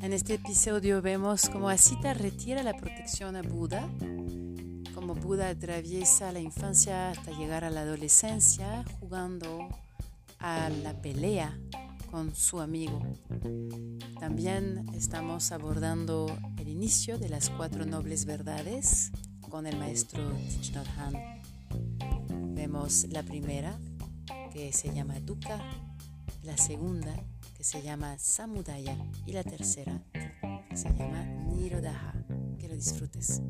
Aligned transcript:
En 0.00 0.12
este 0.12 0.34
episodio 0.34 1.02
vemos 1.02 1.48
cómo 1.48 1.68
Asita 1.68 2.14
retira 2.14 2.62
la 2.62 2.74
protección 2.74 3.34
a 3.34 3.42
Buda, 3.42 3.88
cómo 4.94 5.14
Buda 5.14 5.48
atraviesa 5.48 6.30
la 6.30 6.40
infancia 6.40 7.10
hasta 7.10 7.32
llegar 7.32 7.64
a 7.64 7.70
la 7.70 7.80
adolescencia 7.80 8.84
jugando 9.00 9.68
a 10.38 10.68
la 10.68 11.00
pelea 11.00 11.58
con 12.10 12.34
su 12.36 12.60
amigo. 12.60 13.00
También 14.20 14.86
estamos 14.94 15.50
abordando 15.50 16.26
el 16.58 16.68
inicio 16.68 17.18
de 17.18 17.28
las 17.28 17.50
cuatro 17.50 17.86
nobles 17.86 18.24
verdades 18.24 19.10
con 19.48 19.66
el 19.66 19.78
maestro 19.78 20.22
Thich 20.48 20.72
Nhat. 20.72 20.86
Vemos 22.54 23.06
la 23.10 23.22
primera, 23.22 23.78
que 24.52 24.72
se 24.72 24.92
llama 24.92 25.18
Dukkha, 25.20 25.58
la 26.42 26.56
segunda, 26.58 27.14
que 27.56 27.64
se 27.64 27.80
llama 27.80 28.18
Samudaya, 28.18 28.96
y 29.24 29.32
la 29.32 29.42
tercera, 29.42 30.02
que 30.68 30.76
se 30.76 30.90
llama 30.90 31.24
Nirodha. 31.48 32.12
Que 32.58 32.68
lo 32.68 32.74
disfrutes. 32.74 33.40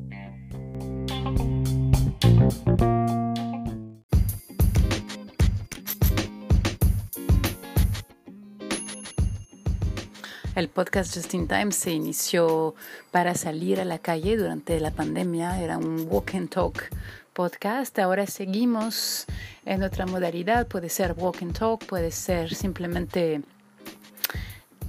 El 10.55 10.69
podcast 10.69 11.15
Just 11.15 11.33
in 11.33 11.47
Time 11.47 11.71
se 11.71 11.91
inició 11.91 12.75
para 13.11 13.35
salir 13.35 13.81
a 13.81 13.85
la 13.85 13.97
calle 13.97 14.37
durante 14.37 14.79
la 14.79 14.91
pandemia. 14.91 15.61
Era 15.61 15.77
un 15.77 16.07
walk 16.09 16.35
and 16.35 16.49
talk 16.49 16.89
podcast. 17.33 17.97
Ahora 17.99 18.27
seguimos 18.27 19.25
en 19.65 19.83
otra 19.83 20.05
modalidad. 20.05 20.67
Puede 20.67 20.89
ser 20.89 21.13
walk 21.17 21.41
and 21.41 21.57
talk, 21.57 21.85
puede 21.85 22.11
ser 22.11 22.53
simplemente 22.53 23.41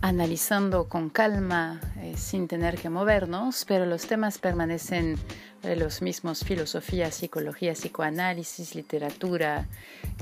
analizando 0.02 0.86
con 0.88 1.08
calma, 1.08 1.80
eh, 2.00 2.14
sin 2.16 2.46
tener 2.46 2.76
que 2.76 2.90
movernos, 2.90 3.64
pero 3.66 3.86
los 3.86 4.06
temas 4.06 4.38
permanecen 4.38 5.16
los 5.76 6.02
mismos, 6.02 6.44
filosofía, 6.44 7.10
psicología, 7.10 7.72
psicoanálisis, 7.72 8.74
literatura. 8.74 9.66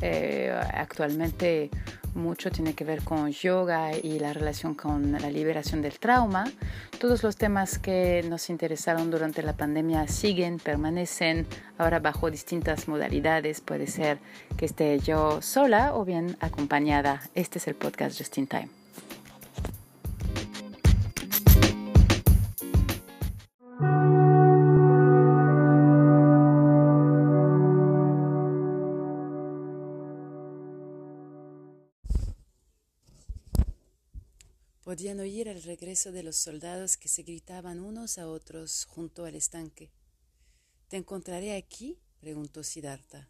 Eh, 0.00 0.54
actualmente 0.72 1.70
mucho 2.14 2.50
tiene 2.50 2.74
que 2.74 2.84
ver 2.84 3.02
con 3.02 3.30
yoga 3.30 3.96
y 3.96 4.18
la 4.18 4.32
relación 4.32 4.74
con 4.74 5.12
la 5.12 5.30
liberación 5.30 5.82
del 5.82 5.98
trauma. 5.98 6.44
Todos 6.98 7.22
los 7.22 7.36
temas 7.36 7.78
que 7.78 8.24
nos 8.28 8.50
interesaron 8.50 9.10
durante 9.10 9.42
la 9.42 9.54
pandemia 9.54 10.06
siguen, 10.08 10.58
permanecen 10.58 11.46
ahora 11.78 11.98
bajo 12.00 12.30
distintas 12.30 12.88
modalidades. 12.88 13.60
Puede 13.60 13.86
ser 13.86 14.18
que 14.56 14.66
esté 14.66 14.98
yo 14.98 15.42
sola 15.42 15.94
o 15.94 16.04
bien 16.04 16.36
acompañada. 16.40 17.22
Este 17.34 17.58
es 17.58 17.68
el 17.68 17.74
podcast 17.74 18.18
Just 18.18 18.38
in 18.38 18.46
Time. 18.46 18.81
Podían 34.92 35.20
oír 35.20 35.48
el 35.48 35.62
regreso 35.62 36.12
de 36.12 36.22
los 36.22 36.36
soldados 36.36 36.98
que 36.98 37.08
se 37.08 37.22
gritaban 37.22 37.80
unos 37.80 38.18
a 38.18 38.28
otros 38.28 38.84
junto 38.84 39.24
al 39.24 39.34
estanque. 39.34 39.90
¿Te 40.88 40.98
encontraré 40.98 41.56
aquí? 41.56 41.98
preguntó 42.20 42.62
Siddhartha. 42.62 43.26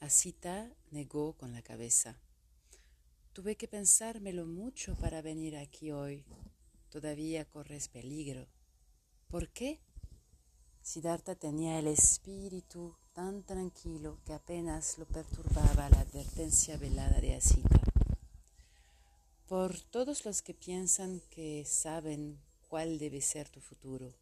Asita 0.00 0.72
negó 0.90 1.34
con 1.34 1.52
la 1.52 1.60
cabeza. 1.60 2.18
Tuve 3.34 3.56
que 3.56 3.68
pensármelo 3.68 4.46
mucho 4.46 4.94
para 4.96 5.20
venir 5.20 5.58
aquí 5.58 5.92
hoy. 5.92 6.24
Todavía 6.88 7.44
corres 7.44 7.88
peligro. 7.88 8.48
¿Por 9.28 9.50
qué? 9.50 9.78
Siddhartha 10.80 11.34
tenía 11.34 11.80
el 11.80 11.86
espíritu 11.86 12.96
tan 13.12 13.42
tranquilo 13.42 14.20
que 14.24 14.32
apenas 14.32 14.96
lo 14.96 15.04
perturbaba 15.04 15.90
la 15.90 16.00
advertencia 16.00 16.78
velada 16.78 17.20
de 17.20 17.34
Asita 17.34 17.91
por 19.52 19.78
todos 19.78 20.24
los 20.24 20.40
que 20.40 20.54
piensan 20.54 21.20
que 21.28 21.66
saben 21.66 22.40
cuál 22.70 22.98
debe 22.98 23.20
ser 23.20 23.50
tu 23.50 23.60
futuro. 23.60 24.14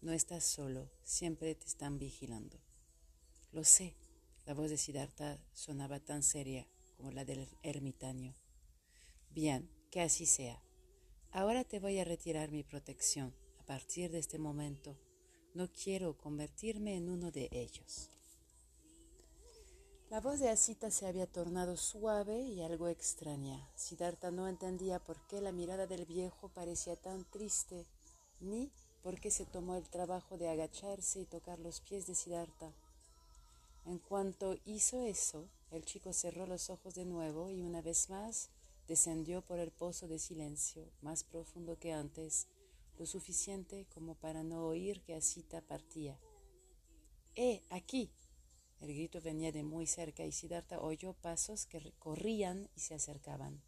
No 0.00 0.10
estás 0.10 0.42
solo, 0.42 0.90
siempre 1.04 1.54
te 1.54 1.66
están 1.66 2.00
vigilando. 2.00 2.58
Lo 3.52 3.62
sé, 3.62 3.94
la 4.44 4.54
voz 4.54 4.70
de 4.70 4.76
Siddhartha 4.76 5.38
sonaba 5.52 6.00
tan 6.00 6.24
seria 6.24 6.66
como 6.96 7.12
la 7.12 7.24
del 7.24 7.46
ermitaño. 7.62 8.34
Bien, 9.30 9.70
que 9.88 10.00
así 10.00 10.26
sea. 10.26 10.60
Ahora 11.30 11.62
te 11.62 11.78
voy 11.78 12.00
a 12.00 12.04
retirar 12.04 12.50
mi 12.50 12.64
protección. 12.64 13.32
A 13.60 13.64
partir 13.64 14.10
de 14.10 14.18
este 14.18 14.40
momento, 14.40 14.98
no 15.54 15.70
quiero 15.70 16.18
convertirme 16.18 16.96
en 16.96 17.08
uno 17.08 17.30
de 17.30 17.48
ellos. 17.52 18.10
La 20.12 20.20
voz 20.20 20.40
de 20.40 20.50
Asita 20.50 20.90
se 20.90 21.06
había 21.06 21.26
tornado 21.26 21.74
suave 21.78 22.38
y 22.38 22.60
algo 22.60 22.88
extraña. 22.88 23.66
Siddhartha 23.74 24.30
no 24.30 24.46
entendía 24.46 24.98
por 24.98 25.16
qué 25.26 25.40
la 25.40 25.52
mirada 25.52 25.86
del 25.86 26.04
viejo 26.04 26.50
parecía 26.50 26.96
tan 26.96 27.24
triste, 27.30 27.86
ni 28.38 28.70
por 29.02 29.18
qué 29.18 29.30
se 29.30 29.46
tomó 29.46 29.74
el 29.74 29.88
trabajo 29.88 30.36
de 30.36 30.50
agacharse 30.50 31.20
y 31.20 31.24
tocar 31.24 31.58
los 31.60 31.80
pies 31.80 32.06
de 32.06 32.14
Siddhartha. 32.14 32.74
En 33.86 33.98
cuanto 34.00 34.58
hizo 34.66 35.02
eso, 35.02 35.48
el 35.70 35.82
chico 35.86 36.12
cerró 36.12 36.46
los 36.46 36.68
ojos 36.68 36.94
de 36.94 37.06
nuevo 37.06 37.48
y 37.48 37.62
una 37.62 37.80
vez 37.80 38.10
más 38.10 38.50
descendió 38.88 39.40
por 39.40 39.60
el 39.60 39.70
pozo 39.70 40.08
de 40.08 40.18
silencio, 40.18 40.84
más 41.00 41.24
profundo 41.24 41.78
que 41.78 41.94
antes, 41.94 42.48
lo 42.98 43.06
suficiente 43.06 43.86
como 43.94 44.14
para 44.14 44.42
no 44.42 44.66
oír 44.66 45.00
que 45.04 45.14
Asita 45.14 45.62
partía. 45.62 46.20
¡Eh, 47.34 47.62
aquí! 47.70 48.10
El 48.82 48.88
grito 48.88 49.20
venía 49.20 49.52
de 49.52 49.62
muy 49.62 49.86
cerca 49.86 50.24
y 50.24 50.32
Siddhartha 50.32 50.80
oyó 50.80 51.12
pasos 51.12 51.66
que 51.66 51.92
corrían 52.00 52.68
y 52.74 52.80
se 52.80 52.94
acercaban. 52.94 53.62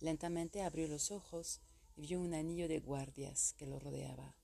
Lentamente 0.00 0.62
abrió 0.62 0.88
los 0.88 1.10
ojos 1.10 1.60
y 1.94 2.06
vio 2.06 2.18
un 2.18 2.32
anillo 2.32 2.68
de 2.68 2.78
guardias 2.78 3.52
que 3.58 3.66
lo 3.66 3.78
rodeaba. 3.78 4.34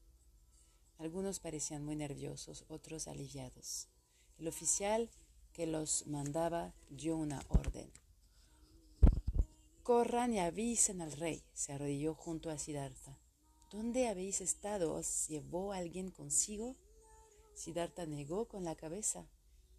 Algunos 0.99 1.41
parecían 1.41 1.83
muy 1.83 1.97
nerviosos, 1.97 2.67
otros 2.69 3.09
aliviados. 3.09 3.89
El 4.39 4.49
oficial 4.49 5.11
que 5.55 5.67
los 5.67 6.07
mandaba 6.07 6.75
dio 6.91 7.17
una 7.17 7.43
orden. 7.49 7.91
Corran 9.83 10.35
y 10.35 10.41
avisen 10.41 11.01
al 11.01 11.13
rey. 11.13 11.43
Se 11.55 11.73
arrodilló 11.73 12.15
junto 12.15 12.51
a 12.51 12.59
Siddhartha. 12.59 13.19
¿Dónde 13.71 14.09
habéis 14.09 14.43
estado? 14.43 14.93
¿Os 14.93 15.27
llevó 15.29 15.73
alguien 15.73 16.11
consigo? 16.11 16.77
Siddhartha 17.55 18.05
negó 18.05 18.47
con 18.47 18.65
la 18.65 18.75
cabeza. 18.75 19.27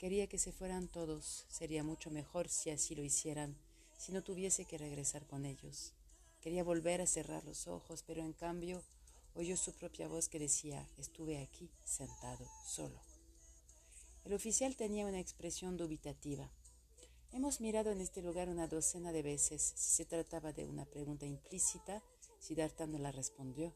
Quería 0.05 0.27
que 0.27 0.37
se 0.37 0.51
fueran 0.51 0.87
todos. 0.87 1.47
Sería 1.49 1.83
mucho 1.83 2.11
mejor 2.11 2.47
si 2.47 2.69
así 2.69 2.93
lo 2.93 3.03
hicieran, 3.03 3.57
si 3.97 4.11
no 4.11 4.21
tuviese 4.21 4.65
que 4.65 4.77
regresar 4.77 5.25
con 5.25 5.45
ellos. 5.45 5.93
Quería 6.41 6.63
volver 6.63 7.01
a 7.01 7.07
cerrar 7.07 7.43
los 7.43 7.65
ojos, 7.65 8.03
pero 8.05 8.21
en 8.21 8.33
cambio 8.33 8.83
oyó 9.33 9.57
su 9.57 9.73
propia 9.73 10.07
voz 10.07 10.29
que 10.29 10.37
decía, 10.37 10.87
estuve 10.99 11.39
aquí, 11.39 11.71
sentado, 11.83 12.47
solo. 12.67 13.01
El 14.25 14.33
oficial 14.33 14.75
tenía 14.75 15.07
una 15.07 15.19
expresión 15.19 15.75
dubitativa. 15.75 16.51
Hemos 17.31 17.59
mirado 17.59 17.89
en 17.89 17.99
este 17.99 18.21
lugar 18.21 18.47
una 18.47 18.67
docena 18.67 19.11
de 19.11 19.23
veces. 19.23 19.73
Si 19.75 19.95
se 19.95 20.05
trataba 20.05 20.53
de 20.53 20.65
una 20.65 20.85
pregunta 20.85 21.25
implícita, 21.25 22.03
Siddhartha 22.37 22.85
no 22.85 22.99
la 22.99 23.11
respondió. 23.11 23.73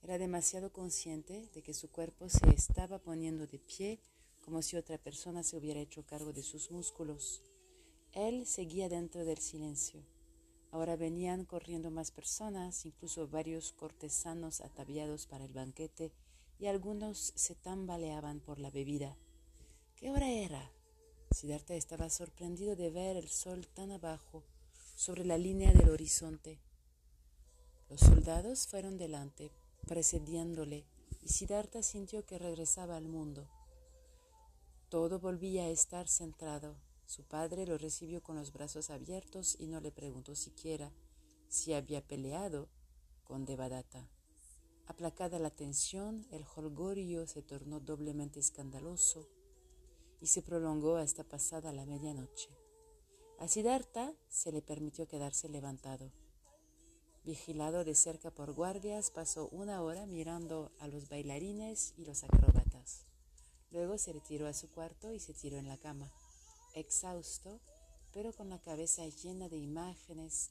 Era 0.00 0.16
demasiado 0.16 0.72
consciente 0.72 1.50
de 1.52 1.62
que 1.62 1.74
su 1.74 1.90
cuerpo 1.90 2.30
se 2.30 2.48
estaba 2.48 2.98
poniendo 2.98 3.46
de 3.46 3.58
pie 3.58 4.00
como 4.44 4.62
si 4.62 4.76
otra 4.76 4.98
persona 4.98 5.42
se 5.42 5.56
hubiera 5.56 5.80
hecho 5.80 6.04
cargo 6.06 6.32
de 6.32 6.42
sus 6.42 6.70
músculos. 6.70 7.42
Él 8.12 8.46
seguía 8.46 8.88
dentro 8.88 9.24
del 9.24 9.38
silencio. 9.38 10.04
Ahora 10.72 10.96
venían 10.96 11.44
corriendo 11.44 11.90
más 11.90 12.10
personas, 12.10 12.86
incluso 12.86 13.28
varios 13.28 13.72
cortesanos 13.72 14.60
ataviados 14.60 15.26
para 15.26 15.44
el 15.44 15.52
banquete, 15.52 16.12
y 16.58 16.66
algunos 16.66 17.32
se 17.34 17.54
tambaleaban 17.54 18.40
por 18.40 18.58
la 18.58 18.70
bebida. 18.70 19.16
¿Qué 19.96 20.10
hora 20.10 20.28
era? 20.28 20.70
Siddhartha 21.32 21.74
estaba 21.74 22.10
sorprendido 22.10 22.76
de 22.76 22.90
ver 22.90 23.16
el 23.16 23.28
sol 23.28 23.66
tan 23.68 23.92
abajo, 23.92 24.44
sobre 24.96 25.24
la 25.24 25.38
línea 25.38 25.72
del 25.72 25.88
horizonte. 25.88 26.60
Los 27.88 28.00
soldados 28.00 28.66
fueron 28.66 28.98
delante, 28.98 29.50
precediéndole, 29.86 30.84
y 31.22 31.28
Siddhartha 31.28 31.82
sintió 31.82 32.26
que 32.26 32.38
regresaba 32.38 32.96
al 32.96 33.08
mundo. 33.08 33.48
Todo 34.90 35.20
volvía 35.20 35.62
a 35.62 35.68
estar 35.68 36.08
centrado. 36.08 36.74
Su 37.06 37.22
padre 37.22 37.64
lo 37.64 37.78
recibió 37.78 38.24
con 38.24 38.34
los 38.34 38.52
brazos 38.52 38.90
abiertos 38.90 39.56
y 39.60 39.68
no 39.68 39.80
le 39.80 39.92
preguntó 39.92 40.34
siquiera 40.34 40.92
si 41.48 41.74
había 41.74 42.04
peleado 42.04 42.68
con 43.22 43.44
Devadatta. 43.44 44.08
Aplacada 44.88 45.38
la 45.38 45.50
tensión, 45.50 46.26
el 46.32 46.44
holgorio 46.56 47.28
se 47.28 47.40
tornó 47.40 47.78
doblemente 47.78 48.40
escandaloso 48.40 49.28
y 50.20 50.26
se 50.26 50.42
prolongó 50.42 50.96
hasta 50.96 51.22
pasada 51.22 51.72
la 51.72 51.86
medianoche. 51.86 52.50
A 53.38 53.46
Siddhartha 53.46 54.12
se 54.28 54.50
le 54.50 54.60
permitió 54.60 55.06
quedarse 55.06 55.48
levantado. 55.48 56.10
Vigilado 57.24 57.84
de 57.84 57.94
cerca 57.94 58.32
por 58.32 58.54
guardias, 58.54 59.12
pasó 59.12 59.48
una 59.52 59.82
hora 59.82 60.06
mirando 60.06 60.72
a 60.80 60.88
los 60.88 61.08
bailarines 61.08 61.94
y 61.96 62.04
los 62.04 62.24
acróbatas. 62.24 62.69
Luego 63.72 63.98
se 63.98 64.12
retiró 64.12 64.48
a 64.48 64.52
su 64.52 64.68
cuarto 64.70 65.12
y 65.12 65.20
se 65.20 65.32
tiró 65.32 65.56
en 65.56 65.68
la 65.68 65.76
cama, 65.76 66.10
exhausto, 66.74 67.60
pero 68.12 68.32
con 68.32 68.48
la 68.48 68.58
cabeza 68.58 69.06
llena 69.06 69.48
de 69.48 69.58
imágenes 69.58 70.50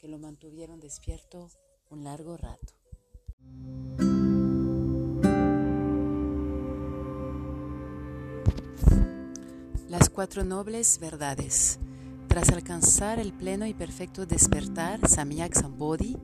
que 0.00 0.08
lo 0.08 0.18
mantuvieron 0.18 0.80
despierto 0.80 1.50
un 1.90 2.04
largo 2.04 2.38
rato. 2.38 2.72
Las 9.88 10.08
cuatro 10.08 10.42
nobles 10.42 10.98
verdades. 10.98 11.78
Tras 12.28 12.48
alcanzar 12.48 13.18
el 13.18 13.34
pleno 13.34 13.66
y 13.66 13.74
perfecto 13.74 14.24
despertar, 14.24 15.06
Samyak 15.06 15.54
Sambodhi, 15.54 16.16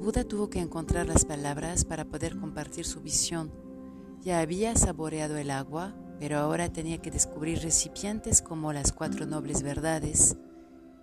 Buda 0.00 0.24
tuvo 0.24 0.50
que 0.50 0.60
encontrar 0.60 1.06
las 1.06 1.24
palabras 1.24 1.86
para 1.86 2.04
poder 2.04 2.38
compartir 2.38 2.84
su 2.84 3.00
visión. 3.00 3.63
Ya 4.24 4.40
había 4.40 4.74
saboreado 4.74 5.36
el 5.36 5.50
agua, 5.50 5.94
pero 6.18 6.38
ahora 6.38 6.72
tenía 6.72 6.98
que 6.98 7.10
descubrir 7.10 7.60
recipientes 7.60 8.42
como 8.42 8.72
las 8.72 8.92
cuatro 8.92 9.26
nobles 9.26 9.62
verdades 9.62 10.36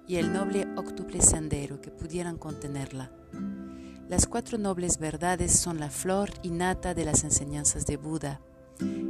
y 0.08 0.18
el 0.18 0.34
noble 0.34 0.68
octuple 0.76 1.22
sendero 1.22 1.80
que 1.80 1.92
pudieran 1.92 2.38
contenerla. 2.38 3.12
Las 4.10 4.28
cuatro 4.28 4.58
nobles 4.58 4.98
verdades 4.98 5.58
son 5.58 5.80
la 5.80 5.90
flor 5.90 6.32
innata 6.42 6.94
de 6.94 7.06
las 7.06 7.24
enseñanzas 7.24 7.86
de 7.86 7.96
Buda 7.96 8.42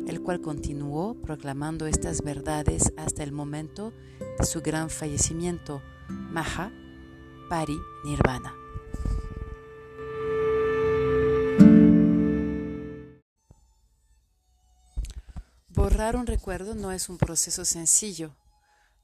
el 0.07 0.21
cual 0.21 0.41
continuó 0.41 1.15
proclamando 1.21 1.87
estas 1.87 2.21
verdades 2.21 2.93
hasta 2.97 3.23
el 3.23 3.31
momento 3.31 3.93
de 4.37 4.45
su 4.45 4.61
gran 4.61 4.89
fallecimiento, 4.89 5.81
Maha 6.09 6.71
Pari 7.49 7.77
Nirvana. 8.05 8.60
Un 16.01 16.25
recuerdo 16.25 16.73
no 16.73 16.91
es 16.91 17.09
un 17.09 17.19
proceso 17.19 17.63
sencillo, 17.63 18.35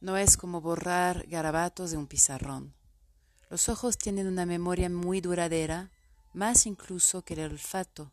no 0.02 0.18
es 0.18 0.36
como 0.36 0.62
borrar 0.62 1.28
garabatos 1.28 1.92
de 1.92 1.98
un 1.98 2.08
pizarrón. 2.08 2.74
Los 3.52 3.70
ojos 3.70 4.00
tienen 4.00 4.26
una 4.26 4.48
memoria 4.48 4.90
muy 4.90 5.22
duradera, 5.22 5.92
más 6.34 6.66
incluso 6.66 7.22
que 7.22 7.36
el 7.36 7.52
olfato. 7.52 8.12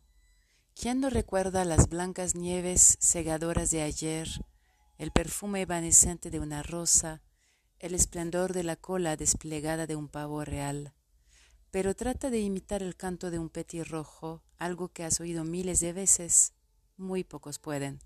¿Quién 0.75 0.99
no 0.99 1.09
recuerda 1.09 1.65
las 1.65 1.89
blancas 1.89 2.35
nieves 2.35 2.97
segadoras 2.99 3.71
de 3.71 3.81
ayer, 3.81 4.29
el 4.99 5.09
perfume 5.09 5.61
evanescente 5.61 6.29
de 6.29 6.39
una 6.39 6.61
rosa, 6.61 7.23
el 7.79 7.95
esplendor 7.95 8.53
de 8.53 8.63
la 8.63 8.75
cola 8.75 9.17
desplegada 9.17 9.87
de 9.87 9.95
un 9.95 10.07
pavo 10.07 10.45
real? 10.45 10.93
Pero 11.71 11.95
trata 11.95 12.29
de 12.29 12.39
imitar 12.39 12.83
el 12.83 12.95
canto 12.95 13.31
de 13.31 13.39
un 13.39 13.49
petirrojo, 13.49 14.43
algo 14.59 14.89
que 14.89 15.03
has 15.03 15.19
oído 15.19 15.43
miles 15.43 15.79
de 15.79 15.91
veces. 15.91 16.53
Muy 16.97 17.23
pocos 17.23 17.57
pueden. 17.57 17.99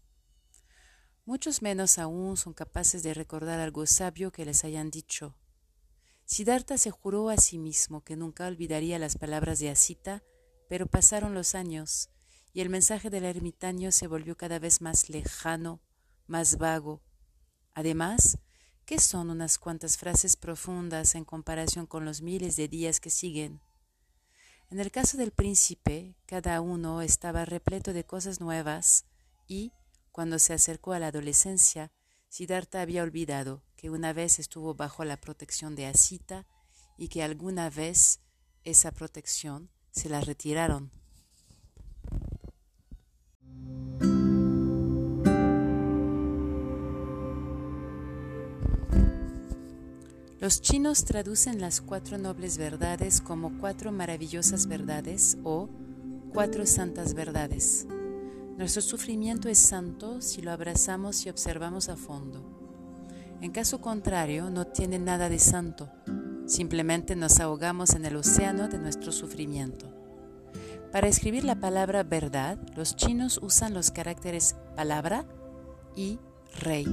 Muchos 1.30 1.62
menos 1.62 2.00
aún 2.00 2.38
son 2.38 2.56
capaces 2.56 3.04
de 3.04 3.14
recordar 3.14 3.60
algo 3.60 3.86
sabio 3.86 4.32
que 4.32 4.46
les 4.46 4.64
hayan 4.64 4.90
dicho. 4.90 5.38
Siddhartha 6.26 6.80
se 6.80 6.90
juró 6.90 7.30
a 7.30 7.38
sí 7.38 7.60
mismo 7.60 8.04
que 8.04 8.16
nunca 8.16 8.48
olvidaría 8.48 8.98
las 8.98 9.16
palabras 9.16 9.60
de 9.60 9.70
Asita, 9.70 10.24
pero 10.68 10.88
pasaron 10.88 11.36
los 11.36 11.54
años 11.54 12.10
y 12.52 12.62
el 12.62 12.70
mensaje 12.70 13.12
del 13.12 13.26
ermitaño 13.26 13.92
se 13.92 14.08
volvió 14.08 14.38
cada 14.38 14.58
vez 14.58 14.82
más 14.82 15.08
lejano, 15.08 15.84
más 16.26 16.58
vago. 16.58 17.04
Además, 17.76 18.40
¿qué 18.86 19.00
son 19.00 19.30
unas 19.30 19.60
cuantas 19.60 19.98
frases 19.98 20.36
profundas 20.36 21.14
en 21.14 21.26
comparación 21.26 21.86
con 21.86 22.06
los 22.06 22.24
miles 22.24 22.56
de 22.56 22.68
días 22.68 23.00
que 23.00 23.12
siguen? 23.12 23.62
En 24.72 24.80
el 24.80 24.90
caso 24.90 25.16
del 25.16 25.30
príncipe, 25.30 26.16
cada 26.26 26.60
uno 26.60 27.04
estaba 27.04 27.46
repleto 27.46 27.94
de 27.94 28.04
cosas 28.04 28.42
nuevas 28.42 29.06
y, 29.48 29.74
cuando 30.12 30.40
se 30.40 30.54
acercó 30.54 30.94
a 30.94 31.00
la 31.00 31.08
adolescencia, 31.08 31.92
Siddhartha 32.30 32.82
había 32.82 33.04
olvidado 33.04 33.64
que 33.76 33.90
una 33.90 34.14
vez 34.14 34.40
estuvo 34.40 34.76
bajo 34.76 35.04
la 35.04 35.18
protección 35.18 35.76
de 35.76 35.88
Asita 35.88 36.46
y 36.98 37.08
que 37.08 37.24
alguna 37.24 37.70
vez 37.70 38.20
esa 38.64 38.92
protección 38.92 39.70
se 39.92 40.10
la 40.10 40.22
retiraron. 40.22 40.92
Los 50.40 50.62
chinos 50.62 51.04
traducen 51.04 51.60
las 51.60 51.82
cuatro 51.82 52.18
nobles 52.18 52.58
verdades 52.58 53.20
como 53.20 53.58
cuatro 53.60 53.92
maravillosas 53.92 54.68
verdades 54.68 55.38
o 55.44 55.70
cuatro 56.34 56.66
santas 56.66 57.14
verdades. 57.14 57.86
Nuestro 58.60 58.82
sufrimiento 58.82 59.48
es 59.48 59.58
santo 59.58 60.20
si 60.22 60.42
lo 60.42 60.52
abrazamos 60.52 61.26
y 61.26 61.30
observamos 61.30 61.88
a 61.88 61.96
fondo. 61.96 62.44
En 63.40 63.54
caso 63.54 63.80
contrario, 63.80 64.50
no 64.50 64.68
tiene 64.68 65.00
nada 65.00 65.30
de 65.30 65.40
santo. 65.40 65.90
Simplemente 66.46 67.16
nos 67.16 67.40
ahogamos 67.40 67.92
en 67.92 68.04
el 68.04 68.18
océano 68.18 68.68
de 68.68 68.78
nuestro 68.78 69.14
sufrimiento. 69.14 69.90
Para 70.92 71.08
escribir 71.08 71.46
la 71.46 71.62
palabra 71.62 72.04
verdad, 72.04 72.60
los 72.76 72.98
chinos 72.98 73.40
usan 73.42 73.74
los 73.74 73.92
caracteres 73.92 74.58
palabra 74.76 75.26
y 75.96 76.20
rey. 76.60 76.84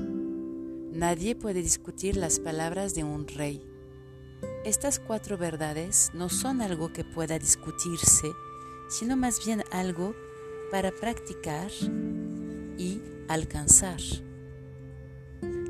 Nadie 0.93 1.35
puede 1.35 1.63
discutir 1.63 2.17
las 2.17 2.39
palabras 2.39 2.95
de 2.95 3.03
un 3.03 3.27
rey. 3.27 3.61
Estas 4.65 5.01
cuatro 5.01 5.37
verdades 5.37 6.13
no 6.15 6.29
son 6.29 6.63
algo 6.63 6.93
que 6.93 7.03
pueda 7.03 7.41
discutirse, 7.41 8.31
sino 8.89 9.17
más 9.17 9.45
bien 9.45 9.65
algo 9.73 10.15
para 10.71 10.93
practicar 10.93 11.71
y 12.79 13.03
alcanzar. 13.29 14.01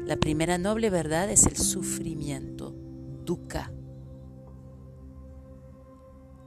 La 0.05 0.17
primera 0.17 0.59
noble 0.59 0.91
verdad 0.91 1.31
es 1.31 1.47
el 1.47 1.57
sufrimiento, 1.57 2.75
dukkha. 3.25 3.73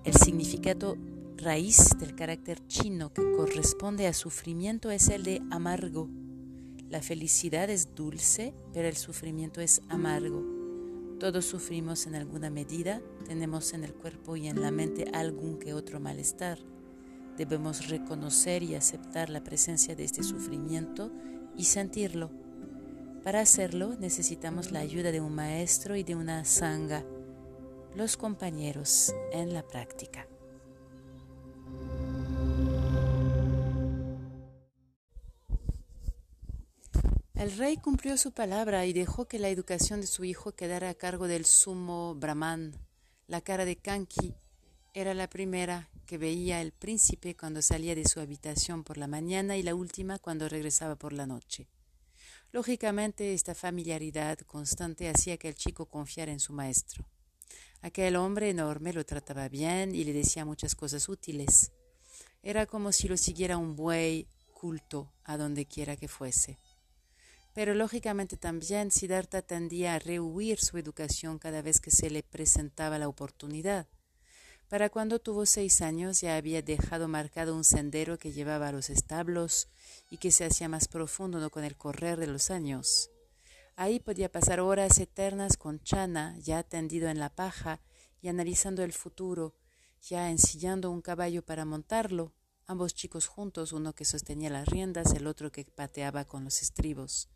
El 0.03 0.13
significado 0.13 0.97
raíz 1.35 1.89
del 1.99 2.15
carácter 2.15 2.65
chino 2.67 3.13
que 3.13 3.31
corresponde 3.31 4.07
a 4.07 4.13
sufrimiento 4.13 4.91
es 4.91 5.09
el 5.09 5.23
de 5.23 5.41
amargo 5.51 6.09
la 6.89 7.03
felicidad 7.03 7.69
es 7.69 7.93
dulce, 7.93 8.51
pero 8.73 8.87
el 8.87 8.95
sufrimiento 8.95 9.61
es 9.61 9.79
amargo. 9.89 10.43
Todos 11.19 11.45
sufrimos 11.45 12.07
en 12.07 12.15
alguna 12.15 12.49
medida, 12.49 12.99
tenemos 13.27 13.73
en 13.73 13.83
el 13.83 13.93
cuerpo 13.93 14.35
y 14.35 14.47
en 14.47 14.59
la 14.59 14.71
mente 14.71 15.05
algún 15.13 15.59
que 15.59 15.75
otro 15.75 15.99
malestar. 15.99 16.57
Debemos 17.39 17.87
reconocer 17.87 18.63
y 18.63 18.75
aceptar 18.75 19.29
la 19.29 19.41
presencia 19.41 19.95
de 19.95 20.03
este 20.03 20.23
sufrimiento 20.23 21.09
y 21.55 21.63
sentirlo. 21.63 22.31
Para 23.23 23.39
hacerlo 23.39 23.95
necesitamos 23.97 24.73
la 24.73 24.81
ayuda 24.81 25.13
de 25.13 25.21
un 25.21 25.35
maestro 25.35 25.95
y 25.95 26.03
de 26.03 26.15
una 26.15 26.43
sangha, 26.43 27.05
los 27.95 28.17
compañeros 28.17 29.15
en 29.31 29.53
la 29.53 29.65
práctica. 29.65 30.27
El 37.35 37.55
rey 37.57 37.77
cumplió 37.77 38.17
su 38.17 38.33
palabra 38.33 38.85
y 38.85 38.91
dejó 38.91 39.29
que 39.29 39.39
la 39.39 39.47
educación 39.47 40.01
de 40.01 40.07
su 40.07 40.25
hijo 40.25 40.51
quedara 40.51 40.89
a 40.89 40.93
cargo 40.93 41.29
del 41.29 41.45
sumo 41.45 42.15
Brahman. 42.15 42.75
La 43.27 43.39
cara 43.39 43.63
de 43.63 43.77
Kanki 43.77 44.35
era 44.93 45.13
la 45.13 45.29
primera 45.29 45.87
que 46.09 46.17
veía 46.17 46.59
el 46.59 46.71
príncipe 46.71 47.37
cuando 47.37 47.61
salía 47.61 47.93
de 47.93 48.03
su 48.03 48.19
habitación 48.19 48.83
por 48.83 48.97
la 48.97 49.05
mañana 49.05 49.57
y 49.57 49.61
la 49.61 49.75
última 49.75 50.17
cuando 50.17 50.49
regresaba 50.49 50.95
por 50.95 51.13
la 51.13 51.27
noche. 51.27 51.67
Lógicamente, 52.51 53.35
esta 53.35 53.53
familiaridad 53.53 54.39
constante 54.39 55.07
hacía 55.07 55.37
que 55.37 55.49
el 55.49 55.53
chico 55.53 55.85
confiara 55.85 56.31
en 56.31 56.39
su 56.39 56.51
maestro. 56.51 57.05
Aquel 57.83 58.15
hombre 58.15 58.49
enorme 58.49 58.91
lo 58.91 59.05
trataba 59.05 59.49
bien 59.49 59.93
y 59.93 60.03
le 60.03 60.13
decía 60.13 60.45
muchas 60.45 60.73
cosas 60.73 61.07
útiles. 61.09 61.73
Era 62.41 62.65
como 62.65 62.91
si 62.91 63.07
lo 63.07 63.15
siguiera 63.15 63.57
un 63.57 63.75
buey 63.75 64.25
culto 64.51 65.13
a 65.25 65.37
donde 65.37 65.67
quiera 65.67 65.95
que 65.95 66.07
fuese. 66.07 66.57
Pero 67.53 67.75
lógicamente 67.75 68.35
también 68.35 68.89
Siddhartha 68.89 69.43
tendía 69.43 69.93
a 69.93 69.99
rehuir 69.99 70.59
su 70.59 70.79
educación 70.79 71.37
cada 71.37 71.61
vez 71.61 71.79
que 71.79 71.91
se 71.91 72.09
le 72.09 72.23
presentaba 72.23 72.97
la 72.97 73.07
oportunidad. 73.07 73.85
Para 74.69 74.91
cuando 74.91 75.17
tuvo 75.17 75.47
seis 75.47 75.81
años 75.81 76.21
ya 76.21 76.37
había 76.37 76.61
dejado 76.61 77.07
marcado 77.07 77.55
un 77.55 77.63
sendero 77.63 78.19
que 78.19 78.31
llevaba 78.31 78.67
a 78.67 78.71
los 78.71 78.91
establos 78.91 79.67
y 80.11 80.17
que 80.17 80.29
se 80.29 80.45
hacía 80.45 80.69
más 80.69 80.87
profundo 80.87 81.49
con 81.49 81.63
el 81.63 81.75
correr 81.75 82.19
de 82.19 82.27
los 82.27 82.51
años. 82.51 83.09
Ahí 83.75 83.99
podía 83.99 84.31
pasar 84.31 84.59
horas 84.59 84.99
eternas 84.99 85.57
con 85.57 85.81
Chana, 85.81 86.37
ya 86.37 86.61
tendido 86.61 87.09
en 87.09 87.17
la 87.17 87.33
paja 87.33 87.81
y 88.21 88.27
analizando 88.27 88.83
el 88.83 88.93
futuro, 88.93 89.55
ya 90.03 90.29
ensillando 90.29 90.91
un 90.91 91.01
caballo 91.01 91.43
para 91.43 91.65
montarlo, 91.65 92.31
ambos 92.67 92.93
chicos 92.93 93.25
juntos, 93.25 93.73
uno 93.73 93.93
que 93.93 94.05
sostenía 94.05 94.51
las 94.51 94.67
riendas, 94.67 95.13
el 95.13 95.25
otro 95.25 95.51
que 95.51 95.65
pateaba 95.65 96.25
con 96.25 96.43
los 96.43 96.61
estribos. 96.61 97.27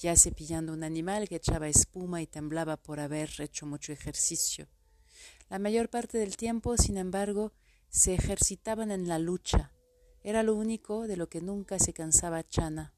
ya 0.00 0.16
cepillando 0.16 0.72
un 0.72 0.84
animal 0.84 1.28
que 1.28 1.36
echaba 1.36 1.68
espuma 1.68 2.22
y 2.22 2.26
temblaba 2.26 2.76
por 2.78 2.98
haber 2.98 3.30
hecho 3.40 3.66
mucho 3.66 3.92
ejercicio. 3.92 4.68
La 5.52 5.58
mayor 5.58 5.90
parte 5.90 6.16
del 6.16 6.38
tiempo, 6.38 6.78
sin 6.78 6.96
embargo, 6.96 7.52
se 7.90 8.14
ejercitaban 8.14 8.90
en 8.90 9.06
la 9.06 9.18
lucha. 9.18 9.70
Era 10.22 10.42
lo 10.42 10.54
único 10.54 11.06
de 11.06 11.18
lo 11.18 11.28
que 11.28 11.42
nunca 11.42 11.78
se 11.78 11.92
cansaba 11.92 12.42
Chana. 12.42 12.94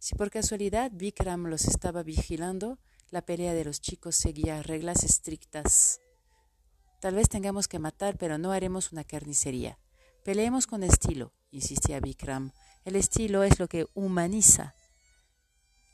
Si 0.00 0.16
por 0.16 0.32
casualidad 0.32 0.90
Vikram 0.92 1.46
los 1.46 1.66
estaba 1.66 2.02
vigilando, 2.02 2.80
la 3.12 3.24
pelea 3.24 3.54
de 3.54 3.64
los 3.64 3.80
chicos 3.80 4.16
seguía 4.16 4.60
reglas 4.64 5.04
estrictas. 5.04 6.00
Tal 7.00 7.14
vez 7.14 7.28
tengamos 7.28 7.68
que 7.68 7.78
matar, 7.78 8.18
pero 8.18 8.38
no 8.38 8.50
haremos 8.50 8.90
una 8.90 9.04
carnicería. 9.04 9.78
Peleemos 10.24 10.66
con 10.66 10.82
estilo, 10.82 11.32
insistía 11.52 12.00
Vikram. 12.00 12.50
El 12.84 12.96
estilo 12.96 13.44
es 13.44 13.60
lo 13.60 13.68
que 13.68 13.86
humaniza 13.94 14.74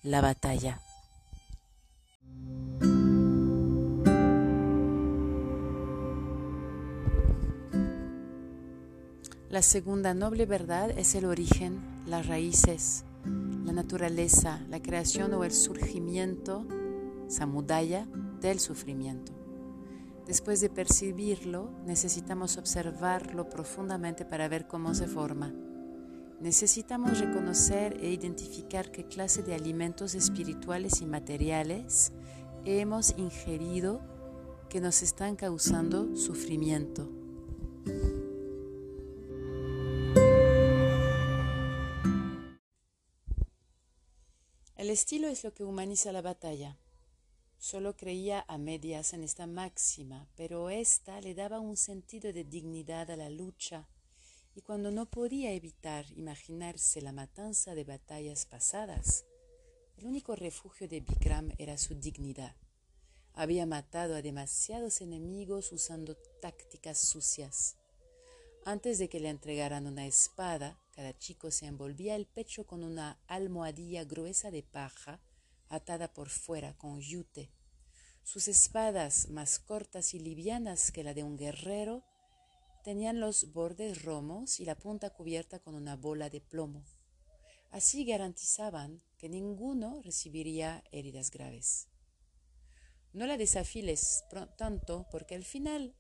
la 0.01 0.23
batalla. 0.23 0.81
La 9.51 9.63
segunda 9.63 10.13
noble 10.13 10.45
verdad 10.45 10.91
es 10.91 11.15
el 11.15 11.25
origen, 11.25 11.81
las 12.07 12.27
raíces, 12.27 13.05
la 13.65 13.73
naturaleza, 13.73 14.61
la 14.69 14.83
creación 14.83 15.33
o 15.33 15.43
el 15.43 15.53
surgimiento, 15.53 16.67
samudaya, 17.29 18.07
del 18.43 18.61
sufrimiento. 18.61 19.33
Después 20.27 20.61
de 20.61 20.69
percibirlo, 20.69 21.71
necesitamos 21.87 22.59
observarlo 22.59 23.49
profundamente 23.49 24.27
para 24.27 24.49
ver 24.49 24.67
cómo 24.67 24.95
se 24.95 25.07
forma. 25.07 25.55
Necesitamos 26.41 27.19
reconocer 27.19 27.97
e 28.03 28.11
identificar 28.11 28.91
qué 28.91 29.07
clase 29.07 29.43
de 29.43 29.55
alimentos 29.55 30.15
espirituales 30.15 31.01
y 31.01 31.07
materiales 31.07 32.13
hemos 32.67 33.15
ingerido 33.17 34.03
que 34.69 34.83
nos 34.83 35.01
están 35.03 35.37
causando 35.37 36.15
sufrimiento. 36.15 37.18
El 44.89 44.93
estilo 44.93 45.29
es 45.29 45.45
lo 45.45 45.53
que 45.53 45.65
humaniza 45.65 46.13
la 46.13 46.23
batalla. 46.23 46.79
Solo 47.59 47.95
creía 47.95 48.47
a 48.49 48.57
medias 48.57 49.13
en 49.13 49.23
esta 49.23 49.47
máxima, 49.47 50.27
pero 50.35 50.71
ésta 50.71 51.21
le 51.21 51.35
daba 51.35 51.61
un 51.61 51.77
sentido 51.77 52.33
de 52.33 52.45
dignidad 52.45 53.11
a 53.11 53.17
la 53.17 53.29
lucha, 53.29 53.87
y 54.55 54.63
cuando 54.63 54.91
no 54.91 55.05
podía 55.05 55.53
evitar 55.53 56.07
imaginarse 56.17 57.03
la 57.03 57.13
matanza 57.13 57.75
de 57.75 57.85
batallas 57.85 58.47
pasadas, 58.47 59.27
el 59.99 60.07
único 60.07 60.35
refugio 60.35 60.89
de 60.89 61.01
Bikram 61.01 61.53
era 61.59 61.77
su 61.77 61.95
dignidad. 61.95 62.57
Había 63.35 63.67
matado 63.67 64.15
a 64.15 64.23
demasiados 64.23 65.03
enemigos 65.03 65.71
usando 65.71 66.17
tácticas 66.41 66.97
sucias. 66.97 67.77
Antes 68.69 68.99
de 68.99 69.09
que 69.09 69.19
le 69.19 69.31
entregaran 69.31 69.87
una 69.87 70.07
espada, 70.07 70.79
cada 70.91 71.17
chico 71.17 71.51
se 71.51 71.65
envolvía 71.65 72.17
el 72.17 72.27
pecho 72.27 72.67
con 72.67 72.85
una 72.85 73.19
almohadilla 73.27 74.05
gruesa 74.05 74.51
de 74.51 74.63
paja 74.63 75.23
atada 75.71 76.13
por 76.13 76.29
fuera 76.29 76.77
con 76.77 77.01
yute. 77.01 77.51
Sus 78.25 78.47
espadas, 78.47 79.31
más 79.31 79.59
cortas 79.59 80.13
y 80.13 80.19
livianas 80.19 80.93
que 80.93 81.03
la 81.03 81.15
de 81.15 81.23
un 81.23 81.39
guerrero, 81.39 82.05
tenían 82.85 83.21
los 83.21 83.55
bordes 83.55 84.03
romos 84.03 84.61
y 84.61 84.67
la 84.67 84.75
punta 84.75 85.09
cubierta 85.15 85.61
con 85.61 85.75
una 85.75 85.97
bola 85.97 86.29
de 86.29 86.43
plomo. 86.43 86.85
Así 87.71 88.05
garantizaban 88.05 89.03
que 89.17 89.31
ninguno 89.31 90.03
recibiría 90.03 90.85
heridas 90.93 91.31
graves. 91.31 91.89
No 93.15 93.27
la 93.27 93.39
desafiles 93.39 94.25
tanto 94.59 95.07
porque 95.11 95.35
al 95.37 95.45
final 95.45 95.95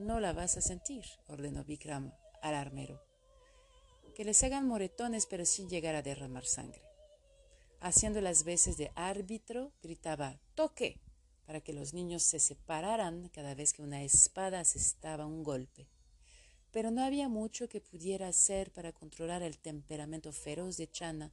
no 0.00 0.20
la 0.20 0.32
vas 0.32 0.56
a 0.56 0.60
sentir, 0.60 1.04
ordenó 1.28 1.64
Vikram 1.64 2.12
al 2.42 2.54
armero. 2.54 3.02
Que 4.14 4.24
les 4.24 4.42
hagan 4.42 4.66
moretones 4.66 5.26
pero 5.26 5.44
sin 5.44 5.68
llegar 5.68 5.94
a 5.94 6.02
derramar 6.02 6.44
sangre 6.44 6.90
haciendo 7.80 8.20
las 8.20 8.44
veces 8.44 8.76
de 8.76 8.92
árbitro, 8.94 9.72
gritaba 9.82 10.38
¡Toque! 10.54 11.00
para 11.46 11.60
que 11.60 11.72
los 11.72 11.94
niños 11.94 12.22
se 12.22 12.38
separaran 12.38 13.28
cada 13.30 13.54
vez 13.54 13.72
que 13.72 13.82
una 13.82 14.04
espada 14.04 14.60
asestaba 14.60 15.26
un 15.26 15.42
golpe. 15.42 15.88
Pero 16.70 16.92
no 16.92 17.02
había 17.02 17.28
mucho 17.28 17.68
que 17.68 17.80
pudiera 17.80 18.28
hacer 18.28 18.70
para 18.70 18.92
controlar 18.92 19.42
el 19.42 19.58
temperamento 19.58 20.32
feroz 20.32 20.76
de 20.76 20.88
Chana. 20.88 21.32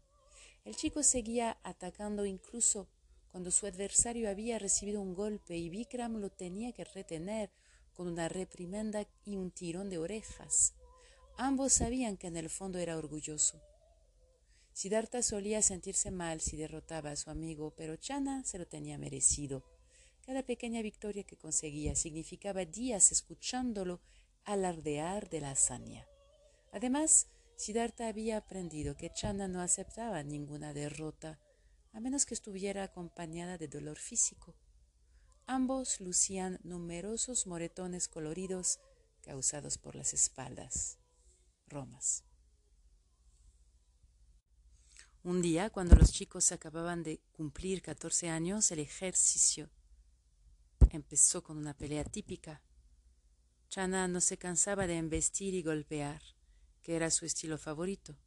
El 0.65 0.75
chico 0.75 1.03
seguía 1.03 1.59
atacando 1.62 2.25
incluso 2.25 2.88
cuando 3.31 3.51
su 3.51 3.67
adversario 3.67 4.27
había 4.27 4.57
recibido 4.57 5.01
un 5.01 5.13
golpe 5.13 5.55
y 5.55 5.69
Vikram 5.69 6.15
lo 6.17 6.31
tenía 6.31 6.71
que 6.71 6.86
retener 6.86 7.51
con 7.97 8.07
una 8.07 8.29
reprimenda 8.29 9.07
y 9.25 9.35
un 9.35 9.49
tirón 9.49 9.89
de 9.89 9.97
orejas. 9.97 10.75
Ambos 11.35 11.73
sabían 11.73 12.15
que 12.15 12.27
en 12.27 12.37
el 12.37 12.49
fondo 12.49 12.77
era 12.77 12.95
orgulloso. 12.95 13.59
Siddhartha 14.71 15.23
solía 15.23 15.63
sentirse 15.63 16.11
mal 16.11 16.39
si 16.39 16.55
derrotaba 16.55 17.09
a 17.09 17.15
su 17.15 17.31
amigo, 17.31 17.73
pero 17.75 17.95
Chana 17.95 18.43
se 18.43 18.59
lo 18.59 18.67
tenía 18.67 18.99
merecido. 18.99 19.63
Cada 20.23 20.43
pequeña 20.43 20.83
victoria 20.83 21.23
que 21.23 21.37
conseguía 21.37 21.95
significaba 21.95 22.63
días 22.65 23.11
escuchándolo 23.11 23.99
alardear 24.45 25.29
de 25.29 25.41
la 25.41 25.51
hazaña. 25.51 26.05
Además, 26.71 27.27
Siddhartha 27.55 28.07
había 28.07 28.37
aprendido 28.37 28.95
que 28.95 29.11
Chana 29.11 29.47
no 29.47 29.61
aceptaba 29.61 30.21
ninguna 30.21 30.73
derrota, 30.73 31.39
a 31.93 31.99
menos 31.99 32.27
que 32.27 32.35
estuviera 32.35 32.83
acompañada 32.83 33.57
de 33.57 33.67
dolor 33.67 33.97
físico. 33.97 34.53
Ambos 35.49 36.01
lucían 36.01 36.59
numerosos 36.63 37.47
moretones 37.47 38.09
coloridos 38.09 38.79
causados 39.21 39.77
por 39.77 39.95
las 39.95 40.13
espaldas. 40.13 40.97
Romas. 41.67 42.25
Un 45.23 45.41
día, 45.41 45.69
cuando 45.69 45.95
los 45.95 46.11
chicos 46.11 46.51
acababan 46.51 47.01
de 47.01 47.21
cumplir 47.31 47.81
14 47.81 48.29
años, 48.29 48.69
el 48.71 48.79
ejercicio 48.79 49.69
empezó 50.89 51.41
con 51.41 51.57
una 51.57 51.73
pelea 51.73 52.03
típica. 52.03 52.61
Chana 53.69 54.09
no 54.09 54.19
se 54.19 54.37
cansaba 54.37 54.85
de 54.85 54.97
embestir 54.97 55.53
y 55.53 55.63
golpear, 55.63 56.21
que 56.81 56.97
era 56.97 57.09
su 57.09 57.25
estilo 57.25 57.57
favorito. 57.57 58.17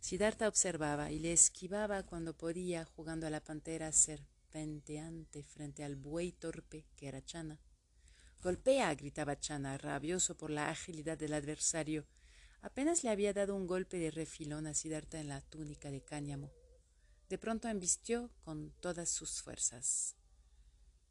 Siddhartha 0.00 0.48
observaba 0.48 1.12
y 1.12 1.20
le 1.20 1.32
esquivaba 1.32 2.02
cuando 2.02 2.36
podía, 2.36 2.84
jugando 2.84 3.28
a 3.28 3.30
la 3.30 3.40
pantera 3.40 3.92
serpenteante 4.54 5.42
frente 5.42 5.82
al 5.82 5.96
buey 5.96 6.30
torpe 6.30 6.86
que 6.94 7.08
era 7.08 7.24
Chana. 7.24 7.58
Golpea, 8.40 8.94
gritaba 8.94 9.36
Chana, 9.36 9.76
rabioso 9.76 10.36
por 10.36 10.50
la 10.50 10.70
agilidad 10.70 11.18
del 11.18 11.34
adversario, 11.34 12.06
Apenas 12.62 13.04
le 13.04 13.10
había 13.10 13.34
dado 13.34 13.54
un 13.56 13.66
golpe 13.66 13.98
de 13.98 14.10
refilón 14.10 14.66
a 14.66 14.72
Siddhartha 14.72 15.20
en 15.20 15.28
la 15.28 15.42
túnica 15.42 15.90
de 15.90 16.02
cáñamo. 16.02 16.50
De 17.28 17.36
pronto 17.36 17.68
embistió 17.68 18.30
con 18.42 18.70
todas 18.80 19.10
sus 19.10 19.42
fuerzas. 19.42 20.16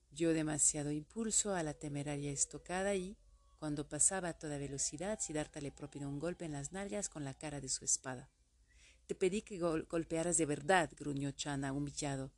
Dio 0.10 0.34
demasiado 0.34 0.90
impulso 0.92 1.54
a 1.54 1.62
la 1.62 1.76
temeraria 1.76 2.32
estocada 2.32 2.96
y, 2.96 3.18
cuando 3.60 3.88
pasaba 3.88 4.30
a 4.30 4.34
toda 4.40 4.58
velocidad, 4.58 5.20
Siddhartha 5.20 5.62
le 5.62 5.72
propinó 5.72 6.10
un 6.10 6.18
golpe 6.18 6.46
en 6.46 6.54
las 6.54 6.72
nalgas 6.72 7.08
con 7.08 7.24
la 7.24 7.36
cara 7.36 7.62
de 7.62 7.70
su 7.70 7.86
espada. 7.86 8.32
Te 9.06 9.14
pedí 9.14 9.44
que 9.44 9.60
golpearas 9.60 10.38
de 10.38 10.48
verdad, 10.48 10.90
gruñó 10.98 11.30
Chana, 11.34 11.72
humillado. 11.72 12.32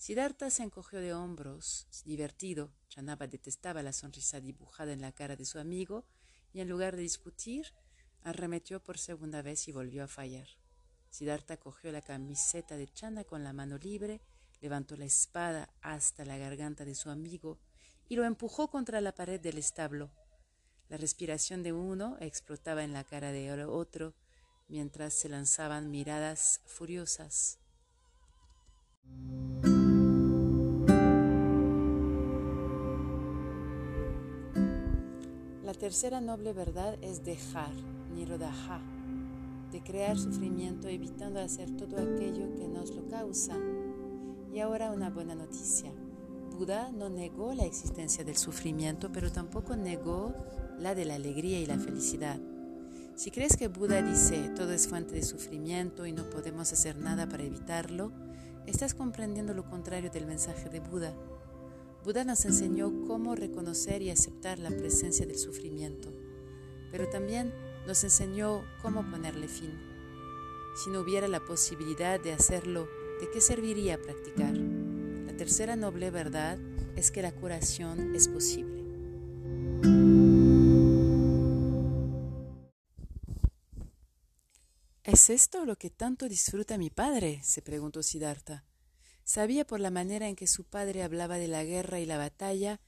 Siddhartha 0.00 0.48
se 0.48 0.62
encogió 0.62 0.98
de 0.98 1.12
hombros, 1.12 1.86
divertido. 2.06 2.72
Chanaba 2.88 3.26
detestaba 3.26 3.82
la 3.82 3.92
sonrisa 3.92 4.40
dibujada 4.40 4.94
en 4.94 5.02
la 5.02 5.12
cara 5.12 5.36
de 5.36 5.44
su 5.44 5.58
amigo 5.58 6.06
y 6.54 6.60
en 6.60 6.70
lugar 6.70 6.96
de 6.96 7.02
discutir, 7.02 7.66
Arremetió 8.22 8.82
por 8.82 8.98
segunda 8.98 9.42
vez 9.42 9.68
y 9.68 9.72
volvió 9.72 10.04
a 10.04 10.08
fallar. 10.08 10.46
Siddhartha 11.10 11.58
cogió 11.58 11.92
la 11.92 12.00
camiseta 12.00 12.76
de 12.78 12.88
Chana 12.88 13.24
con 13.24 13.44
la 13.44 13.52
mano 13.52 13.76
libre, 13.76 14.22
levantó 14.60 14.96
la 14.96 15.04
espada 15.04 15.68
hasta 15.82 16.24
la 16.24 16.38
garganta 16.38 16.86
de 16.86 16.94
su 16.94 17.10
amigo 17.10 17.58
y 18.08 18.16
lo 18.16 18.24
empujó 18.24 18.68
contra 18.68 19.02
la 19.02 19.14
pared 19.14 19.38
del 19.40 19.58
establo. 19.58 20.10
La 20.88 20.96
respiración 20.96 21.62
de 21.62 21.72
uno 21.72 22.16
explotaba 22.20 22.84
en 22.84 22.94
la 22.94 23.04
cara 23.04 23.32
de 23.32 23.52
otro 23.64 24.14
mientras 24.68 25.12
se 25.12 25.28
lanzaban 25.28 25.90
miradas 25.90 26.62
furiosas. 26.64 27.58
La 35.70 35.74
tercera 35.74 36.20
noble 36.20 36.52
verdad 36.52 36.98
es 37.00 37.24
dejar 37.24 37.70
Nirodha, 38.12 38.52
de 39.70 39.80
crear 39.80 40.18
sufrimiento 40.18 40.88
evitando 40.88 41.38
hacer 41.38 41.70
todo 41.76 41.96
aquello 41.96 42.56
que 42.56 42.66
nos 42.66 42.90
lo 42.90 43.06
causa. 43.06 43.56
Y 44.52 44.58
ahora 44.58 44.90
una 44.90 45.10
buena 45.10 45.36
noticia. 45.36 45.92
Buda 46.58 46.90
no 46.90 47.08
negó 47.08 47.54
la 47.54 47.66
existencia 47.66 48.24
del 48.24 48.36
sufrimiento, 48.36 49.12
pero 49.12 49.30
tampoco 49.30 49.76
negó 49.76 50.34
la 50.76 50.96
de 50.96 51.04
la 51.04 51.14
alegría 51.14 51.60
y 51.60 51.66
la 51.66 51.78
felicidad. 51.78 52.40
Si 53.14 53.30
crees 53.30 53.56
que 53.56 53.68
Buda 53.68 54.02
dice 54.02 54.50
todo 54.56 54.72
es 54.72 54.88
fuente 54.88 55.14
de 55.14 55.22
sufrimiento 55.22 56.04
y 56.04 56.10
no 56.10 56.28
podemos 56.30 56.72
hacer 56.72 56.96
nada 56.96 57.28
para 57.28 57.44
evitarlo, 57.44 58.10
estás 58.66 58.92
comprendiendo 58.92 59.54
lo 59.54 59.70
contrario 59.70 60.10
del 60.10 60.26
mensaje 60.26 60.68
de 60.68 60.80
Buda. 60.80 61.14
Buda 62.04 62.24
nos 62.24 62.46
enseñó 62.46 63.06
cómo 63.06 63.34
reconocer 63.34 64.00
y 64.00 64.10
aceptar 64.10 64.58
la 64.58 64.70
presencia 64.70 65.26
del 65.26 65.38
sufrimiento, 65.38 66.10
pero 66.90 67.08
también 67.10 67.52
nos 67.86 68.02
enseñó 68.04 68.64
cómo 68.80 69.08
ponerle 69.10 69.48
fin. 69.48 69.78
Si 70.82 70.88
no 70.88 71.00
hubiera 71.00 71.28
la 71.28 71.44
posibilidad 71.44 72.18
de 72.18 72.32
hacerlo, 72.32 72.88
¿de 73.20 73.30
qué 73.30 73.42
serviría 73.42 74.00
practicar? 74.00 74.56
La 74.56 75.36
tercera 75.36 75.76
noble 75.76 76.10
verdad 76.10 76.58
es 76.96 77.10
que 77.10 77.20
la 77.20 77.32
curación 77.32 78.14
es 78.14 78.28
posible. 78.28 78.80
¿Es 85.04 85.28
esto 85.28 85.66
lo 85.66 85.76
que 85.76 85.90
tanto 85.90 86.28
disfruta 86.28 86.78
mi 86.78 86.88
padre? 86.88 87.40
se 87.42 87.60
preguntó 87.60 88.02
Siddhartha. 88.02 88.64
Sabía 89.32 89.64
por 89.64 89.78
la 89.78 89.92
manera 89.92 90.26
en 90.26 90.34
que 90.34 90.48
su 90.48 90.64
padre 90.64 91.04
hablaba 91.04 91.38
de 91.38 91.46
la 91.46 91.62
guerra 91.62 92.00
y 92.00 92.04
la 92.04 92.18
batalla 92.18 92.80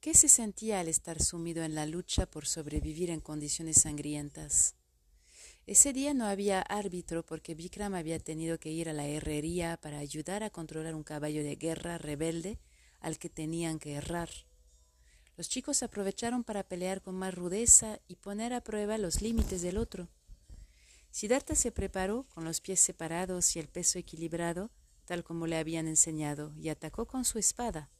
qué 0.00 0.14
se 0.14 0.26
sentía 0.26 0.80
al 0.80 0.88
estar 0.88 1.22
sumido 1.22 1.64
en 1.64 1.74
la 1.74 1.84
lucha 1.84 2.24
por 2.24 2.46
sobrevivir 2.46 3.10
en 3.10 3.20
condiciones 3.20 3.82
sangrientas. 3.82 4.74
Ese 5.66 5.92
día 5.92 6.14
no 6.14 6.24
había 6.24 6.62
árbitro 6.62 7.26
porque 7.26 7.54
Vikram 7.54 7.92
había 7.92 8.18
tenido 8.18 8.58
que 8.58 8.70
ir 8.70 8.88
a 8.88 8.94
la 8.94 9.06
herrería 9.06 9.76
para 9.76 9.98
ayudar 9.98 10.44
a 10.44 10.48
controlar 10.48 10.94
un 10.94 11.04
caballo 11.04 11.44
de 11.44 11.56
guerra 11.56 11.98
rebelde 11.98 12.58
al 13.00 13.18
que 13.18 13.28
tenían 13.28 13.78
que 13.78 13.96
errar. 13.96 14.30
Los 15.36 15.50
chicos 15.50 15.82
aprovecharon 15.82 16.42
para 16.42 16.66
pelear 16.66 17.02
con 17.02 17.16
más 17.16 17.34
rudeza 17.34 18.00
y 18.08 18.16
poner 18.16 18.54
a 18.54 18.64
prueba 18.64 18.96
los 18.96 19.20
límites 19.20 19.60
del 19.60 19.76
otro. 19.76 20.08
Siddhartha 21.10 21.54
se 21.54 21.70
preparó 21.70 22.24
con 22.32 22.46
los 22.46 22.62
pies 22.62 22.80
separados 22.80 23.54
y 23.56 23.58
el 23.58 23.68
peso 23.68 23.98
equilibrado, 23.98 24.70
tal 25.06 25.24
como 25.24 25.46
le 25.46 25.56
habían 25.56 25.88
enseñado, 25.88 26.52
y 26.56 26.68
atacó 26.68 27.06
con 27.06 27.24
su 27.24 27.38
espada. 27.38 27.90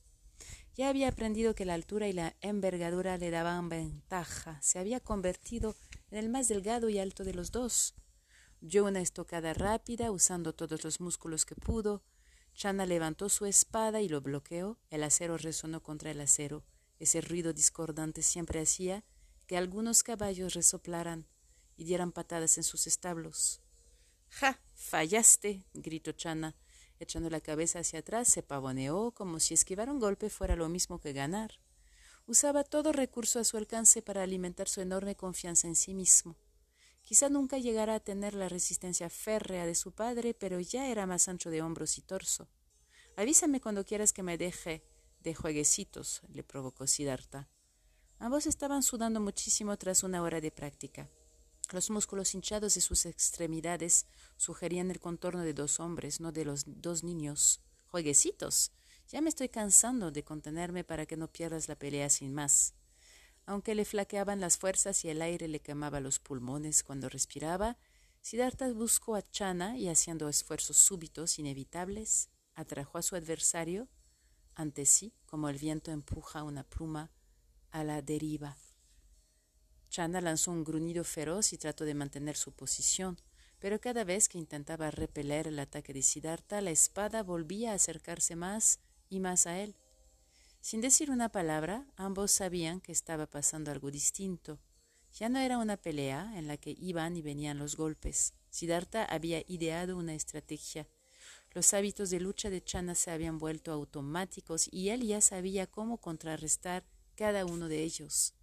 Ya 0.74 0.90
había 0.90 1.08
aprendido 1.08 1.54
que 1.54 1.64
la 1.64 1.72
altura 1.72 2.06
y 2.06 2.12
la 2.12 2.36
envergadura 2.42 3.16
le 3.16 3.30
daban 3.30 3.70
ventaja. 3.70 4.60
Se 4.60 4.78
había 4.78 5.00
convertido 5.00 5.74
en 6.10 6.18
el 6.18 6.28
más 6.28 6.48
delgado 6.48 6.90
y 6.90 6.98
alto 6.98 7.24
de 7.24 7.32
los 7.32 7.50
dos. 7.50 7.94
Dio 8.60 8.84
una 8.84 9.00
estocada 9.00 9.54
rápida, 9.54 10.10
usando 10.10 10.54
todos 10.54 10.84
los 10.84 11.00
músculos 11.00 11.46
que 11.46 11.54
pudo. 11.54 12.02
Chana 12.54 12.84
levantó 12.84 13.30
su 13.30 13.46
espada 13.46 14.02
y 14.02 14.08
lo 14.08 14.20
bloqueó. 14.20 14.78
El 14.90 15.02
acero 15.02 15.38
resonó 15.38 15.82
contra 15.82 16.10
el 16.10 16.20
acero. 16.20 16.62
Ese 16.98 17.22
ruido 17.22 17.54
discordante 17.54 18.22
siempre 18.22 18.60
hacía 18.60 19.02
que 19.46 19.56
algunos 19.56 20.02
caballos 20.02 20.54
resoplaran 20.54 21.26
y 21.76 21.84
dieran 21.84 22.12
patadas 22.12 22.58
en 22.58 22.64
sus 22.64 22.86
establos. 22.86 23.62
¡Ja! 24.28 24.60
Fallaste, 24.74 25.64
gritó 25.72 26.12
Chana. 26.12 26.54
Echando 26.98 27.28
la 27.28 27.40
cabeza 27.40 27.80
hacia 27.80 27.98
atrás, 27.98 28.28
se 28.28 28.42
pavoneó 28.42 29.12
como 29.12 29.38
si 29.40 29.54
esquivar 29.54 29.90
un 29.90 30.00
golpe 30.00 30.30
fuera 30.30 30.56
lo 30.56 30.68
mismo 30.68 30.98
que 30.98 31.12
ganar. 31.12 31.60
Usaba 32.26 32.64
todo 32.64 32.92
recurso 32.92 33.38
a 33.38 33.44
su 33.44 33.56
alcance 33.56 34.02
para 34.02 34.22
alimentar 34.22 34.68
su 34.68 34.80
enorme 34.80 35.14
confianza 35.14 35.68
en 35.68 35.76
sí 35.76 35.94
mismo. 35.94 36.36
Quizá 37.02 37.28
nunca 37.28 37.58
llegara 37.58 37.94
a 37.94 38.00
tener 38.00 38.34
la 38.34 38.48
resistencia 38.48 39.08
férrea 39.08 39.64
de 39.64 39.76
su 39.76 39.92
padre, 39.92 40.34
pero 40.34 40.58
ya 40.58 40.88
era 40.88 41.06
más 41.06 41.28
ancho 41.28 41.50
de 41.50 41.62
hombros 41.62 41.98
y 41.98 42.02
torso. 42.02 42.48
Avísame 43.16 43.60
cuando 43.60 43.84
quieras 43.84 44.12
que 44.12 44.24
me 44.24 44.36
deje 44.36 44.82
de 45.20 45.34
jueguecitos, 45.34 46.22
le 46.32 46.42
provocó 46.42 46.86
Siddhartha. 46.86 47.48
Ambos 48.18 48.46
estaban 48.46 48.82
sudando 48.82 49.20
muchísimo 49.20 49.76
tras 49.76 50.02
una 50.02 50.22
hora 50.22 50.40
de 50.40 50.50
práctica. 50.50 51.08
Los 51.72 51.90
músculos 51.90 52.34
hinchados 52.34 52.74
de 52.74 52.80
sus 52.80 53.06
extremidades 53.06 54.06
sugerían 54.36 54.90
el 54.90 55.00
contorno 55.00 55.42
de 55.42 55.52
dos 55.52 55.80
hombres, 55.80 56.20
no 56.20 56.32
de 56.32 56.44
los 56.44 56.64
dos 56.66 57.02
niños. 57.02 57.60
Jueguecitos. 57.88 58.72
Ya 59.08 59.20
me 59.20 59.28
estoy 59.28 59.48
cansando 59.48 60.10
de 60.10 60.22
contenerme 60.22 60.84
para 60.84 61.06
que 61.06 61.16
no 61.16 61.28
pierdas 61.28 61.68
la 61.68 61.76
pelea 61.76 62.08
sin 62.10 62.32
más. 62.32 62.74
Aunque 63.46 63.74
le 63.74 63.84
flaqueaban 63.84 64.40
las 64.40 64.58
fuerzas 64.58 65.04
y 65.04 65.08
el 65.08 65.22
aire 65.22 65.48
le 65.48 65.60
quemaba 65.60 66.00
los 66.00 66.18
pulmones 66.18 66.82
cuando 66.82 67.08
respiraba, 67.08 67.76
Siddhartha 68.20 68.72
buscó 68.72 69.14
a 69.14 69.22
Chana 69.22 69.78
y 69.78 69.88
haciendo 69.88 70.28
esfuerzos 70.28 70.76
súbitos, 70.76 71.38
inevitables, 71.38 72.28
atrajo 72.54 72.98
a 72.98 73.02
su 73.02 73.14
adversario 73.14 73.88
ante 74.56 74.86
sí 74.86 75.12
como 75.26 75.48
el 75.48 75.58
viento 75.58 75.90
empuja 75.90 76.42
una 76.42 76.64
pluma 76.64 77.12
a 77.70 77.84
la 77.84 78.00
deriva. 78.02 78.56
Chana 79.96 80.20
lanzó 80.20 80.50
un 80.50 80.62
gruñido 80.62 81.04
feroz 81.04 81.54
y 81.54 81.56
trató 81.56 81.86
de 81.86 81.94
mantener 81.94 82.36
su 82.36 82.52
posición, 82.52 83.18
pero 83.58 83.80
cada 83.80 84.04
vez 84.04 84.28
que 84.28 84.36
intentaba 84.36 84.90
repeler 84.90 85.46
el 85.46 85.58
ataque 85.58 85.94
de 85.94 86.02
Siddhartha, 86.02 86.60
la 86.60 86.70
espada 86.70 87.22
volvía 87.22 87.72
a 87.72 87.76
acercarse 87.76 88.36
más 88.36 88.78
y 89.08 89.20
más 89.20 89.46
a 89.46 89.58
él. 89.58 89.74
Sin 90.60 90.82
decir 90.82 91.10
una 91.10 91.30
palabra, 91.30 91.86
ambos 91.96 92.30
sabían 92.30 92.82
que 92.82 92.92
estaba 92.92 93.24
pasando 93.26 93.70
algo 93.70 93.90
distinto. 93.90 94.58
Ya 95.14 95.30
no 95.30 95.38
era 95.38 95.56
una 95.56 95.78
pelea 95.78 96.30
en 96.36 96.46
la 96.46 96.58
que 96.58 96.76
iban 96.78 97.16
y 97.16 97.22
venían 97.22 97.56
los 97.56 97.74
golpes. 97.74 98.34
Siddhartha 98.50 99.02
había 99.02 99.44
ideado 99.48 99.96
una 99.96 100.14
estrategia. 100.14 100.86
Los 101.54 101.72
hábitos 101.72 102.10
de 102.10 102.20
lucha 102.20 102.50
de 102.50 102.62
Chana 102.62 102.94
se 102.94 103.12
habían 103.12 103.38
vuelto 103.38 103.72
automáticos 103.72 104.68
y 104.70 104.90
él 104.90 105.06
ya 105.06 105.22
sabía 105.22 105.66
cómo 105.66 105.96
contrarrestar 105.96 106.84
cada 107.14 107.46
uno 107.46 107.68
de 107.68 107.82
ellos. 107.82 108.35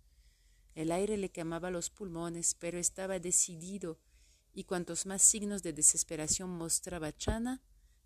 El 0.75 0.91
aire 0.91 1.17
le 1.17 1.29
quemaba 1.29 1.71
los 1.71 1.89
pulmones, 1.89 2.55
pero 2.55 2.79
estaba 2.79 3.19
decidido, 3.19 3.99
y 4.53 4.63
cuantos 4.63 5.05
más 5.05 5.21
signos 5.21 5.63
de 5.63 5.73
desesperación 5.73 6.49
mostraba 6.49 7.15
Chana, 7.15 7.61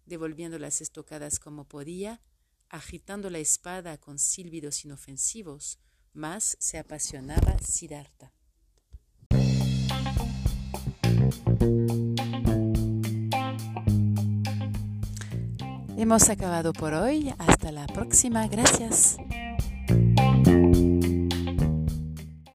devolviendo 0.05 0.59
las 0.59 0.81
estocadas 0.81 1.39
como 1.39 1.65
podía, 1.65 2.21
agitando 2.69 3.29
la 3.29 3.39
espada 3.39 3.97
con 3.97 4.19
sílbidos 4.19 4.85
inofensivos, 4.85 5.79
más 6.13 6.57
se 6.59 6.77
apasionaba 6.77 7.57
Siddhartha. 7.59 8.33
Hemos 15.97 16.29
acabado 16.29 16.73
por 16.73 16.93
hoy. 16.93 17.33
Hasta 17.39 17.71
la 17.71 17.87
próxima. 17.87 18.47
Gracias. 18.47 19.17